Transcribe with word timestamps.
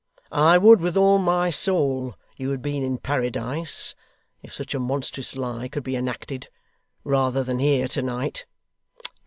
I 0.31 0.57
would, 0.57 0.81
with 0.81 0.97
all 0.97 1.19
my 1.19 1.51
soul, 1.51 2.15
you 2.35 2.49
had 2.49 2.63
been 2.63 2.81
in 2.83 2.97
Paradise 2.97 3.93
(if 4.41 4.51
such 4.51 4.73
a 4.73 4.79
monstrous 4.79 5.35
lie 5.35 5.67
could 5.67 5.83
be 5.83 5.95
enacted), 5.95 6.49
rather 7.03 7.43
than 7.43 7.59
here 7.59 7.87
to 7.89 8.01
night. 8.01 8.47